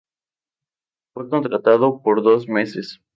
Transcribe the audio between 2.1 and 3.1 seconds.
dos meses.